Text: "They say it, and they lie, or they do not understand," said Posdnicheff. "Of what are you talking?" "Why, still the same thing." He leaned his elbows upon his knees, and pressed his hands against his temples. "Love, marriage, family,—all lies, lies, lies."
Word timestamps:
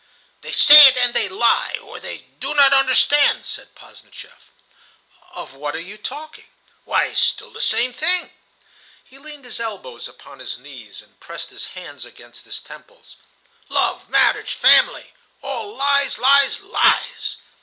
"They 0.41 0.51
say 0.51 0.87
it, 0.87 0.97
and 0.97 1.13
they 1.13 1.29
lie, 1.29 1.75
or 1.79 1.99
they 1.99 2.17
do 2.39 2.55
not 2.55 2.73
understand," 2.73 3.45
said 3.45 3.75
Posdnicheff. 3.75 4.49
"Of 5.35 5.53
what 5.53 5.75
are 5.75 5.79
you 5.79 5.95
talking?" 5.99 6.47
"Why, 6.85 7.13
still 7.13 7.51
the 7.51 7.61
same 7.61 7.93
thing." 7.93 8.31
He 9.03 9.19
leaned 9.19 9.45
his 9.45 9.59
elbows 9.59 10.07
upon 10.07 10.39
his 10.39 10.57
knees, 10.57 11.03
and 11.03 11.19
pressed 11.19 11.51
his 11.51 11.65
hands 11.77 12.03
against 12.03 12.45
his 12.45 12.59
temples. 12.59 13.17
"Love, 13.69 14.09
marriage, 14.09 14.55
family,—all 14.55 15.75
lies, 15.75 16.17
lies, 16.17 16.59
lies." 16.61 17.37